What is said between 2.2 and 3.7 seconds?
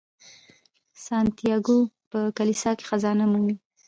کلیسا کې خزانه مومي.